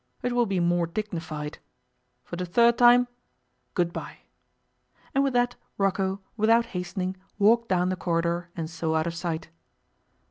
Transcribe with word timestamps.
It 0.23 0.33
will 0.33 0.47
be 0.47 0.59
more 0.59 0.87
dignified. 0.87 1.59
For 2.23 2.35
the 2.35 2.47
third 2.47 2.75
time, 2.75 3.07
good 3.75 3.93
bye.' 3.93 4.21
And 5.13 5.23
with 5.23 5.33
that 5.33 5.55
Rocco, 5.77 6.21
without 6.35 6.65
hastening, 6.73 7.17
walked 7.37 7.69
down 7.69 7.89
the 7.89 7.95
corridor 7.95 8.49
and 8.57 8.67
so 8.67 8.95
out 8.95 9.05
of 9.05 9.13
sight. 9.13 9.49